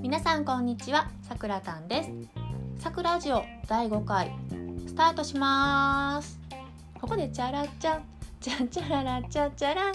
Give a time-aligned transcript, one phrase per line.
[0.00, 2.10] 皆さんこんにちはさくらたんです。
[2.82, 4.32] さくらジオ第5回
[4.86, 6.40] スタートします。
[6.98, 8.00] ここでチャラチャ
[8.40, 9.92] チャチャララチャチャラ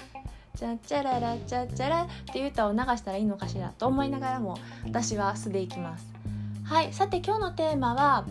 [0.56, 6.06] チャチャララチャチャラって歌を流したらいいのかしらと思いながらも私は素でいきます。
[6.66, 8.28] はいさて今日のテーマは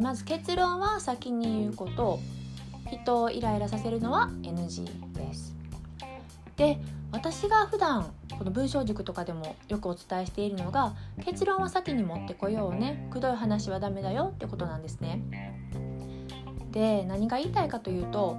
[0.00, 2.18] まず結論は先に言うこと
[2.90, 5.53] 人をイライラさせるのは NG です。
[6.56, 6.78] で
[7.12, 10.94] 私が普段この文章塾とかでもよくお伝えしているのが
[11.24, 13.08] 結論は先に持ってこようね。
[13.12, 15.22] くどい話はダメだよってことなんですね。
[16.72, 18.36] で何が言いたいかというと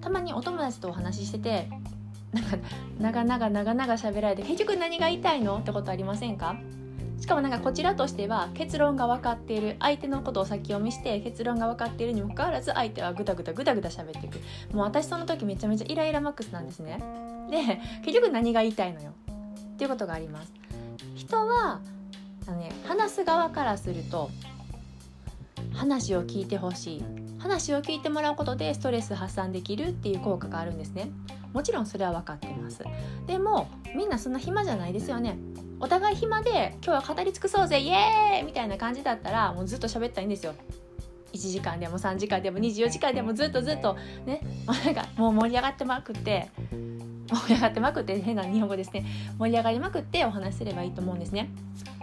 [0.00, 1.68] たまにお友達とお話ししてて
[2.98, 6.56] なんか長々長々喋られて結局何が言いたいのってことありませんか？
[7.24, 14.40] しかもなんかこちらとしては結論が分かっている相手のことを先読みして結論が分かっているにもかかわらず相手はぐだぐだぐだぐだ喋っていく。
[14.76, 17.02] もう私その時めちゃめちゃイライラマックスなんですね。
[17.50, 19.12] で 結局何が言いたいのよ
[19.72, 20.52] っていうことがあります。
[21.14, 21.80] 人は
[22.46, 24.28] あの、ね、話す側からすると
[25.72, 27.04] 話を聞いてほしい。
[27.38, 31.10] 話を聞いてもらうことでストレス発散できるっていう効果があるんですね。
[31.54, 32.84] もちろんそれは分かってます。
[33.26, 35.38] でもみんなそんな暇じゃないですよね。
[35.80, 40.54] お互い暇で今日は語り尽くそうぜイエーイみたいな感じだったらもうずっと喋ったらいいんですよ。
[41.32, 44.40] 1時間でも3時間でも24時間でもずっとずっとね。
[44.84, 46.48] なんかもう盛り上がってまくって
[47.28, 49.04] 盛り上がってまくって変な日本語ですね。
[49.38, 51.50] 盛り上がりまくってお話しすればいいと思うんですね。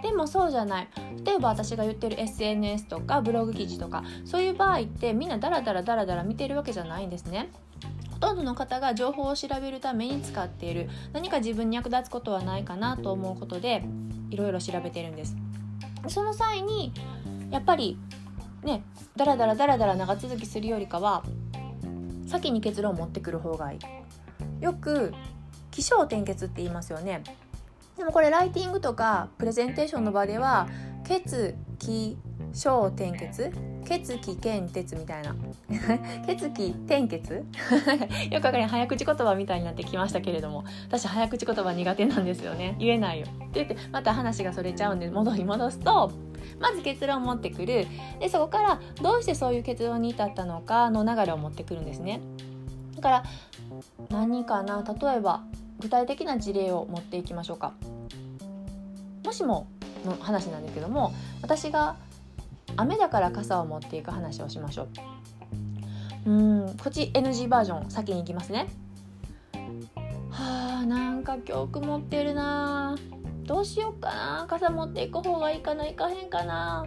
[0.04, 0.88] でもそうじゃない。
[1.24, 7.50] 例えば私が言ってる SNS とかブログ記事とかそういう場合ってみんなダラダラダラダラ見てるわけじゃないんですね。
[8.11, 10.90] ほとんどの方が情報を調べるために使っている。
[11.12, 13.84] 何か自分に役立つことはないかなと思うことで
[14.30, 15.36] いろいろ調べてるんです。
[16.08, 16.94] その際に
[17.50, 18.00] やっぱり
[18.64, 18.84] ね
[19.16, 21.24] ダラダラダラダラ長続きするよりかは
[22.28, 24.64] 先に結論を持ってくる方がいい。
[24.64, 25.14] よく
[25.72, 27.24] 起承転結って言いますよね。
[27.98, 30.68] でもこれライティングとかプレゼンテーションの場では
[31.04, 32.18] 血気
[32.54, 33.52] 小転結？
[33.86, 35.36] 血気剣鉄みたいな。
[36.28, 37.46] 血気転結？
[38.32, 42.76] よくわかり早口言葉みたいになってきましたけれども私早口言葉苦手なんですよね。
[42.80, 43.28] 言えないよ。
[43.28, 46.12] って言ってまた話がそれちゃうんで戻り戻すと
[46.60, 47.88] まず結論を持ってくる。
[48.20, 52.22] でそこからどうしてそういう結論に至ったのかの流れを持ってくるんですね。
[52.96, 53.24] だから
[54.10, 54.84] 何かな？
[54.84, 55.44] 例えば
[55.80, 57.74] 具体的な事例を持っていきましょうか。
[59.24, 59.68] もしも
[60.06, 61.96] の話なんですけども私が
[62.78, 64.88] 雨だから傘を持っていく話をしましょ
[66.26, 66.30] う。
[66.30, 68.68] うんこっち NG バージョン先に行きますね。
[70.30, 72.96] はあなんか今日曇ってるな
[73.44, 74.46] どうしようかな。
[74.48, 76.86] 傘持っていく方がいいかないかへんかな。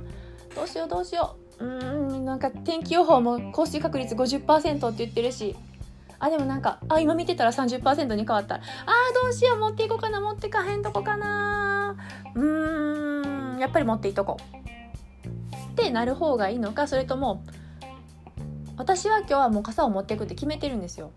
[0.55, 1.65] どうしようどうしよう。
[1.65, 5.57] うんなんか天気予報も降水確率50%って言ってるし。
[6.21, 8.55] あでもなんかあ今見てたら30%に変わった。
[8.55, 8.61] あ
[9.23, 9.59] どうしよう。
[9.59, 10.21] 持っていこうかな。
[10.21, 11.97] 持ってかへんとこかな。
[12.35, 14.64] うんやっぱり持っていっとこう。
[15.75, 17.43] ってなる方がいいのかそれとも
[18.77, 21.11] 私は今日はもう傘を持っていくって決めてるんですよ。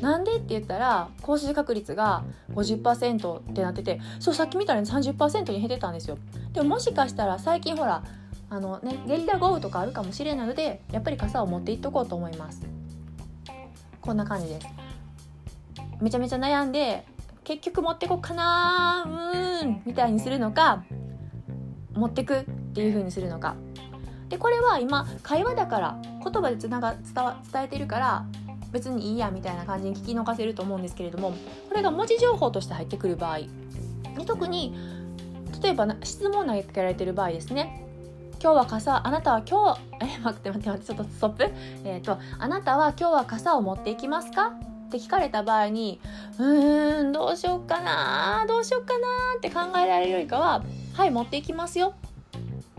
[0.00, 2.24] なんでって言ったら降水確率が
[2.54, 6.18] 50%ってなっててそうさっき見たら、ね、30%に減ってたんですよ。
[6.52, 8.02] でももしかしたら最近ほら
[8.50, 12.62] あのねゲリラ豪雨とかあるかもしれないのでやっぱり傘を持っていっとこうと思います。
[14.00, 14.66] こんな感じです。
[16.00, 17.06] めちゃめちゃ悩んで
[17.44, 20.84] 結局持ってこっかなうーんみたいにするのか
[21.94, 23.54] 持ってくっていう風にするのか。
[24.28, 27.14] でこれは今会話だから言葉でつなが伝
[27.52, 28.24] 伝えてるから
[28.72, 31.32] 別にいいやみたいな感じに聞き逃せると思うんですけれども
[31.68, 33.40] これが文字情報として入ってくる場合。
[34.26, 34.74] 特に
[35.62, 37.84] 例えば質問投げかけられてる場合ですね。
[38.42, 41.50] 今日は傘あなたは今日 え待って待って待ってちょっとストップ。
[41.84, 44.52] えっ、ー、とあなたは今日は傘を持っていきますか？
[44.88, 46.00] って聞かれた場合に
[46.38, 49.06] うーんどうしようかなどうしようかな
[49.38, 50.62] って考えられるよりかは
[50.94, 51.94] はい持っていきますよ。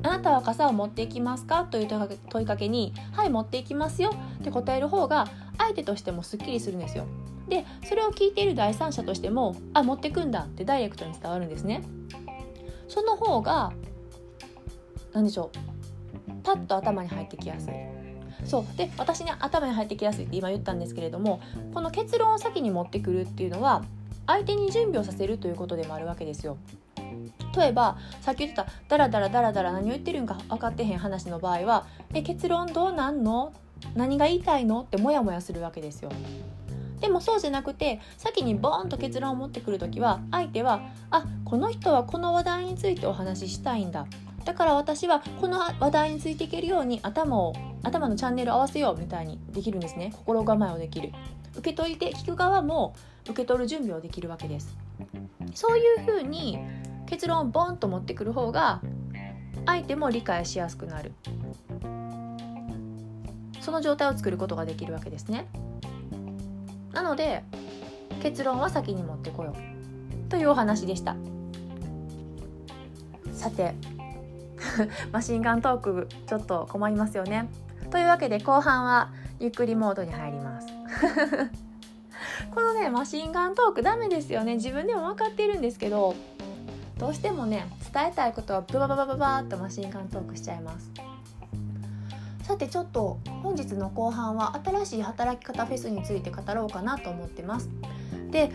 [0.03, 1.63] あなたは傘を持っていきますか？
[1.63, 1.87] という
[2.29, 5.27] 問いかけに「はい持っていきますよ」って答える方が
[5.57, 7.05] 相手としてもすっきりするんですよ。
[7.47, 11.81] でそれを聞いている第三者としても「あ持ってくんだ」ってダイレクトに伝わるんですね。
[12.87, 13.71] その方が
[15.13, 17.73] 何でしょうパッと頭に入ってきやすい。
[18.45, 21.39] そうで私に頭に入ってきやすいって今言ったんですけれども
[21.73, 23.83] この結論を先に持ってくるっていうのは
[24.27, 26.57] 相手に準備をさせるということでもあるわけですよ。
[27.55, 33.53] 例えばさっき言ってたダラダラダラダラ何を言ってるんか分かってへん話の場合は「え結論どうなんの？
[33.95, 36.11] 何が言いたいの?」ってモヤモヤするわけですよ。
[36.99, 44.05] でもそうじゃなくて先にボーンと結論を持ってくる時は相手は「あこの人はこの話題についてお話ししたいんだ」
[44.45, 47.53] だから私はこの話題についていけるように頭を
[47.83, 51.11] 頭のチャンネルを合わせようみたいにできるんですね心構えをできる
[51.55, 52.93] 受け取り手聞く側も
[53.25, 54.75] 受け取る準備をできるわけです
[55.53, 56.57] そういうふうに
[57.05, 58.81] 結論をボンと持ってくる方が
[59.65, 61.13] 相手も理解しやすくなる。
[63.61, 65.47] その状態を作ることができるわけですね。
[66.91, 67.43] なので
[68.21, 70.29] 結論は先に持ってこよう。
[70.29, 71.15] というお話でした。
[73.33, 73.73] さて
[75.11, 77.49] マシンガントークちょっと困りますよね。
[77.89, 80.67] というわけで後半はゆっくりモードに入ります。
[82.53, 84.55] このねマシンガントークダメですよね。
[84.55, 86.15] 自分でも分かっているんですけど
[87.03, 90.89] どうしてもね伝えたいことはブバババババーっとマシンガントークしちゃいます
[92.43, 97.69] さてちょっと本日の後半は新しい働き方フェスについて語ろうかなと思ってます
[98.31, 98.53] で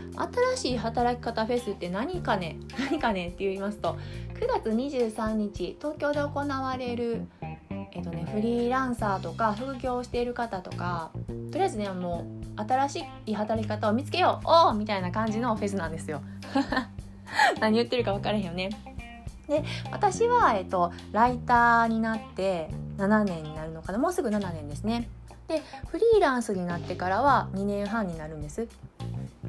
[0.57, 3.99] 新しい働き方フェスって何かね何かねって言いますと
[4.41, 7.27] 9月23日東京で行われる
[7.93, 11.11] えっとね、フリーランサーとか副業をしている方とか
[11.51, 16.23] とりあえずねもう新しい働き方を見つけようおみたいな感じのフェスなんですよ。
[17.61, 18.71] 何言ってるか分からへんよね。
[19.49, 25.09] で私は、えっと、ライターになって7年になるのかなもうすぐ7年ですね。
[25.49, 28.69] でフリーランスになってからは2年半になるんです。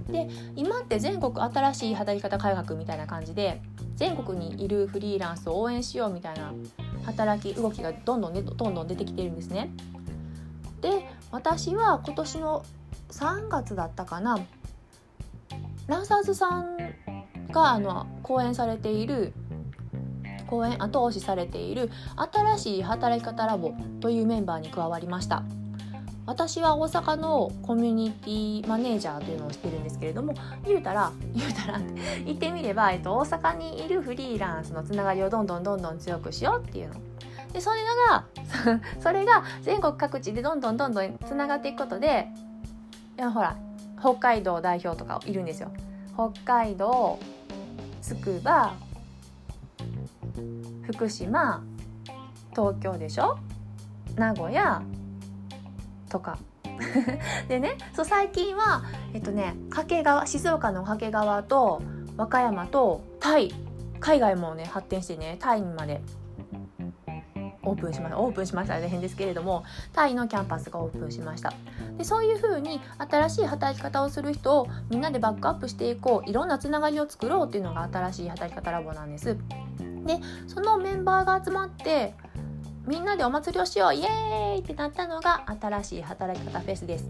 [0.07, 3.61] で今って全国新しい働き方改革みたいな感じで
[3.95, 6.53] 全国にいるフリーランスを応援しようみたいな
[7.05, 9.69] 働き動きがどんどん、ね、どんどん出てきてるんですね。
[10.81, 12.63] で私は今年の
[13.09, 14.39] 3月だったかな
[15.87, 16.77] ランサーズさん
[17.51, 19.33] があの講演されている
[20.47, 21.91] 講演後押しされている
[22.33, 25.43] 新しい働き方ラボというメンバーに加わりました。
[26.25, 31.81] 私は大阪のコミュニティマネージャーというのをしてるんですけれども言うたら言うたら
[32.23, 36.95] 言ってみれば、えっと、大阪にいるフリーランスのつながりをどんどんどんどん強くしようっていうの。
[37.51, 37.79] でそれ
[38.09, 38.25] が
[39.01, 42.27] それが全国各地でどんどんどんどんつながっていくことで
[43.17, 43.55] いやほら
[43.99, 45.71] 北海道代表とかいるんですよ。
[46.13, 47.17] 北海道
[48.01, 48.73] つくば
[50.83, 51.63] 福島
[52.51, 53.37] 東京でしょ？
[54.15, 54.81] 名古屋
[56.09, 56.37] とか。
[57.49, 61.81] でねそう最近はえっとね掛川静岡の掛川と
[62.15, 63.53] 和歌山とタイ
[63.99, 66.01] 海外もね発展してねタイにまで。
[67.63, 68.19] オープンしました。
[68.19, 69.63] オープンしました大変ですけれども
[69.93, 71.53] タイのキャンパスがオープンしました。
[71.97, 76.29] でそういうふうに新しい働き方をする人をみんなでバックアップしていこう。
[76.29, 79.37] いろんなつながりを作ろうっていうのが新しい働き方ラボなんです。
[80.05, 82.13] でそのメンバーが集まって
[82.87, 83.93] みんなでお祭りをしよう。
[83.93, 87.09] イエーイってなったのが新しい働き方フェスです。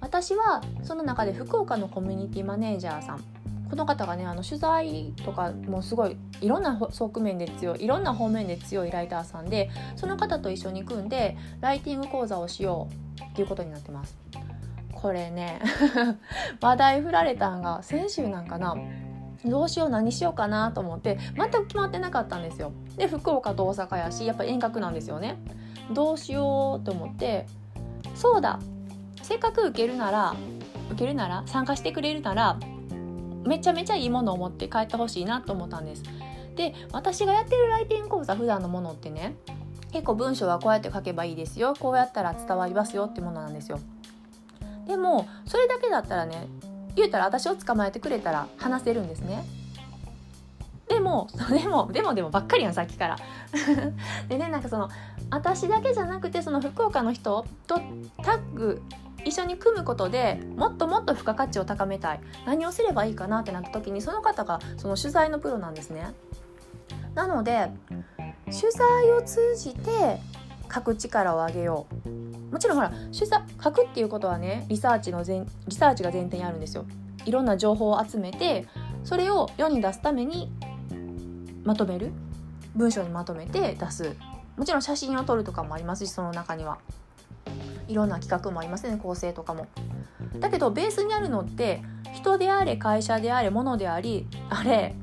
[0.00, 3.24] 私はその中で福岡のコミュニティマネージャーさん。
[3.68, 12.88] この方がねあの取材とかもすごいいろんな側面で強いいろんな方面で強いライターさんでその方と一緒に組んでライティング講座をしよ
[13.20, 14.16] うっていうことになってます。
[14.92, 15.60] これね
[16.60, 18.76] 話題振られたんが先週なんかな。
[19.44, 22.72] どうしよう何しようかなと思って全く決まってなかったんですよ。
[22.96, 25.36] で福岡と大阪やしやっぱ遠隔なんですよね。
[25.92, 27.46] どうしようと思って
[28.14, 28.58] そうだ
[29.22, 30.34] せっかく受けるなら
[30.90, 32.58] 受けるなら参加してくれるなら
[33.46, 36.02] めちゃめちゃいいものを持って帰ってほしいなと思ったんです。
[36.56, 39.36] で私がやってるライティング講座普段のものってね
[39.92, 41.74] 結構文章はこうやって書けばいいですよ。
[41.78, 43.78] こうやったら伝わりますよってものなんですよ。
[44.86, 46.48] でもそれだけだったらね
[46.94, 49.44] 言うたら私を捕まえてくれたら話せるんですね。
[50.88, 53.16] でもでもでもでもばっかりやんさっきから。
[54.28, 54.88] でねなんかその
[55.30, 57.80] 私だけじゃなくてその福岡の人と
[58.22, 58.82] タッグ
[59.26, 62.20] 一緒に組むことでもっともっと付加価値を高めたい。
[62.46, 66.14] 何をすればいいかなってなった時にその方がその取材のプロなんですね。
[67.14, 67.68] なので
[68.46, 70.20] 取材を通じて
[70.72, 72.52] 書く力を上げよう。
[72.52, 76.86] もちろんほら取材書くっていうことはねリサーチの前リサーチが前提にあるんですよ。
[77.24, 78.68] いろんな情報を集めて
[79.02, 80.52] それを世に出すために
[81.64, 82.12] まとめる？
[82.76, 84.16] 文章にまとめて出す。
[84.56, 86.78] もちろん写真を撮るとかもありますしその中には。
[87.88, 89.66] いろんな企画もありますね構成とかも。
[90.38, 94.94] だけどベースにあるのって人であれ会社であれ物でありあれ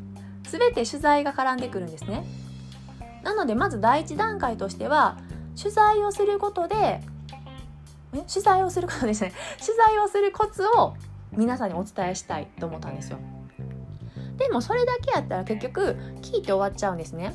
[0.44, 2.26] 全て取材が絡んでくるんですね。
[3.24, 5.18] なのでまず第一段階としては
[5.58, 7.02] 取材をすることで
[8.12, 9.34] 取材をすることですね。
[9.60, 10.96] 取材をするコツを
[11.32, 13.18] 皆さんにお伝えしたいと思ったんですよ。
[14.38, 17.34] でもそれだけやったら結局聞いて終わっちゃうんですね。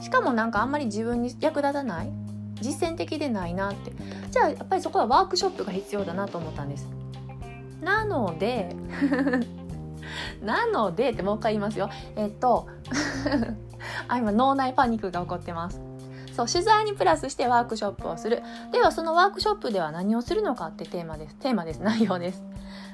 [0.00, 2.12] しかもなんかあんまり自分に役立たない
[2.60, 3.92] 実践的でないなって。
[4.30, 6.88] じゃあやっぱりそこはワークショップが必要だなと思ったんです。
[7.82, 8.74] なので
[10.42, 11.90] なのでってもう一回言いますよ。
[12.16, 12.66] えっと
[14.08, 15.80] あ今脳内パニックが起こってます。
[16.32, 18.42] そう取材にプラスしてワークショップをする。
[18.70, 21.34] ではそのワークショップでは何をするのかってテーマです。
[21.36, 21.82] テーマです。
[21.82, 22.42] 内容です。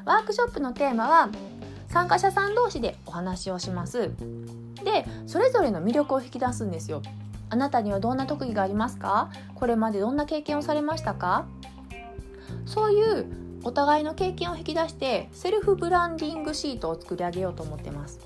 [0.05, 1.29] ワークショップのテーマは
[1.89, 4.11] 参加者さん同士でお話をします。
[4.83, 7.03] でそれぞれの魅力を引き出すんですよ。
[7.55, 9.31] あなたにはどんな特技がありますか？
[9.55, 11.47] これまでどんな経験をされましたか？
[12.67, 13.27] そういう
[13.63, 18.19] お互いの経験を引き出してセルフブランディングシートを作り上げようと思ってます。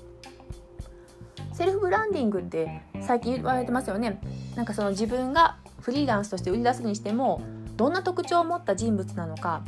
[1.53, 4.19] セルフブランディングって最近言われてますよね。
[4.55, 7.39] なんかその自分がフリーランスとして売り出すにしても
[7.77, 9.61] どんな特徴を持った人物なのか？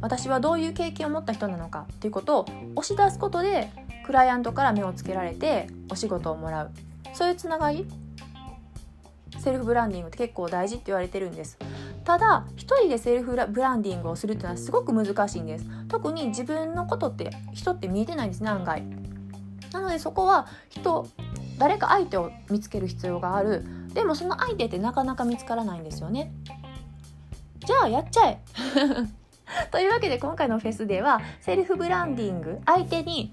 [0.00, 1.84] 私はどういう経験を持った人なのか？
[1.92, 3.68] っていうことを押し出すことで
[4.06, 6.70] クライアントから目をつけられてお仕事をもらう。
[7.12, 7.86] そういうつながり
[9.46, 11.56] セルフブランディングって結構大事って言われてるんです。
[12.02, 15.66] ただ一人でセルフブランディングをするっていうのはすごく難しいんです。
[15.86, 18.82] 特に自分のことって人って見えてないんですね案外。
[19.72, 21.06] なのでそこは人
[21.58, 23.64] 誰か相手を見つける必要がある。
[23.94, 26.32] でもその相手ってなかなか見つからないんですよね。
[27.64, 28.40] じゃあやっちゃえ。
[29.70, 33.30] というわけで今回のフェスではセルフブランディング相手に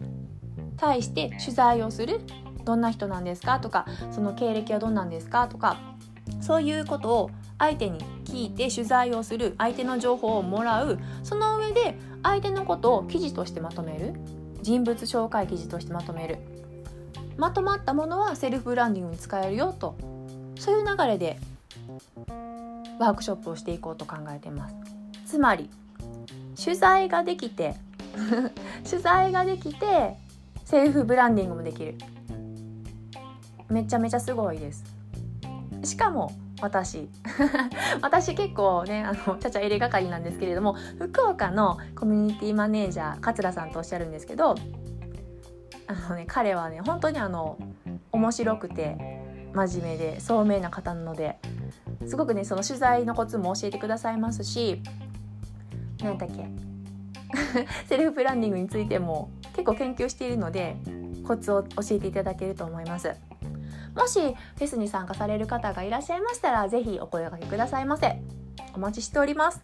[0.78, 2.22] 対して取材をする
[2.66, 5.93] どんな人なんですかとかその経歴はどんなんですかとか
[6.42, 11.00] そういうことを相手に聞いて取材をする相手の情報をもらう。
[11.24, 14.14] その上で相手のことを記事としてまとめる。
[14.62, 16.38] 人物紹介記事としてまとめる。
[17.38, 19.96] まとまったものはセルフブランディングに使えるよと。
[20.58, 21.40] そういう流れで
[23.00, 24.76] ワークショップをしていこうと考えています。
[25.26, 25.70] つまり
[26.62, 27.76] 取材ができて
[28.90, 30.16] 取材ができて
[30.64, 31.96] セルフブランディングもできる。
[33.70, 34.93] めちゃめちゃすごいです。
[35.84, 37.10] しかも私。
[38.02, 44.56] 私結構ねあのちゃちゃ入れ係なんですけれども福岡のコミュニティマネージャー桂さんとおっしゃるんですけど
[45.88, 47.58] あのね彼はね本当にあの
[48.12, 48.98] 面白くて
[49.54, 51.38] 真面目で聡明な方なので
[52.06, 54.82] すごくねその取材のコツも教えてくださいますし
[56.02, 56.48] 何だっけ
[57.88, 60.78] セルフブランディングについても結構研究しているので
[61.26, 63.16] コツを教えていただけると思います。
[63.96, 68.22] もしフェスに参加される方がいらっしゃいましたら是非お声掛けくださいませ。
[68.76, 69.62] お待ちしております。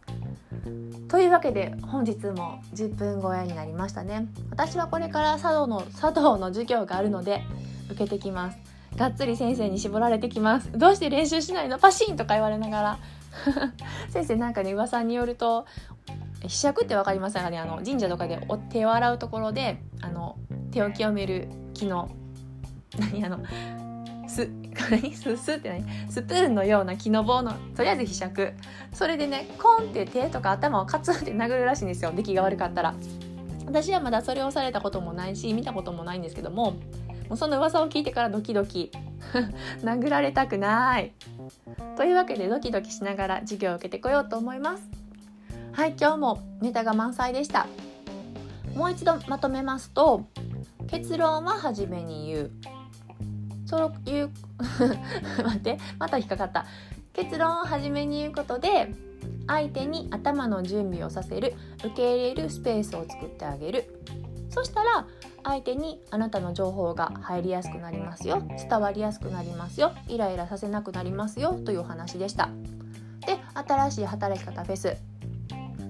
[1.08, 4.28] というわけで本日も10分超えになりましたね。
[4.52, 7.42] 私はこれから茶道の茶道の授業があるので
[7.90, 8.58] 受けてきます。
[8.96, 10.72] がっつり先生に絞られてきます。
[10.72, 11.80] どうして練習しないの？
[11.80, 13.00] パシンとか言われながら。
[14.10, 15.66] 先生なんかね噂によると
[16.42, 17.58] ひしゃくって分かりませんかね？
[17.58, 20.38] あの神社とかでお手を洗うところであの
[20.72, 22.10] 手を清める木の
[23.00, 23.26] 何？
[23.26, 23.40] あの
[24.30, 24.50] す
[24.92, 25.86] 何 すすって何？
[26.10, 28.54] スプーンのような木の棒のとりあえずひしゃく。
[28.94, 32.12] それでねコンって手とか頭をカツンって殴るらしいんですよ。
[32.16, 32.94] 出来が悪かったら。
[33.66, 38.92] 私はまだそれをされたこともないし見たこともないんですけどももうその噂を聞いてからドキドキ。
[39.84, 41.14] 殴られたくない。
[41.98, 44.90] というわけでドキドキしながら授業を受けてこようと思います。
[45.72, 47.68] はい今日もネタが満載でした。
[48.76, 50.26] もう一度まとめますと
[50.88, 52.52] 結論は初めに言う。
[53.70, 54.32] そういう
[55.44, 56.66] 待ってまた引っかかった。
[57.14, 58.92] 結論を初めに言うことで
[59.48, 64.04] 相手に頭の準備をさせる受け入れるスペースを作ってあげる。
[64.50, 65.06] そしたら
[65.44, 68.42] 相手にあなたの情報が入りやすくなりますよ。
[68.58, 69.92] 伝わりやすくなりますよ。
[70.08, 71.54] イライラさせなくなりますよ。
[71.54, 72.50] というお話でした。
[73.28, 74.98] で新しい働き方フェス。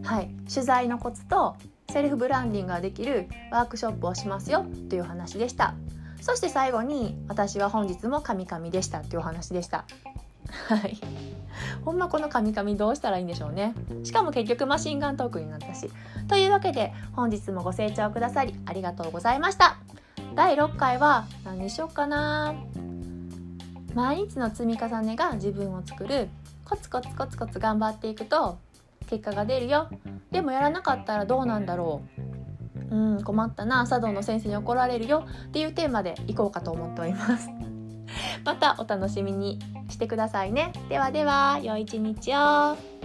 [0.04, 0.30] はい。
[0.54, 1.56] 取材のコツと
[1.90, 4.66] セルフブランディングができるワークショップをしますよ。
[4.90, 5.76] という話でした。
[6.22, 9.86] そして最後に私は本日もカミカミでしたっていうお話でした。
[10.68, 10.98] はい。
[11.84, 13.74] ほんまこのカミカミどうしたらいいんでしょうね。
[14.04, 15.90] しかも結局マシンガントークになったし。
[16.28, 19.78] というわけで本日もご清聴くださりありがとうございました。
[20.36, 22.56] 第6回は何にしよっかな。
[23.94, 26.30] 毎日の積み重ねが自分を作る
[26.64, 28.60] コツコツコツコツ頑張っていくと
[29.08, 29.90] 結果が出るよ。
[30.32, 32.29] でもやらなかったらどうなんだろう。
[32.92, 37.50] うん困ったな茶道の先生に怒られるよっていうテーマでいこうかと思っております。
[38.44, 40.74] またお楽しみにしてくださいね。
[40.90, 42.99] ではでは良い一日を。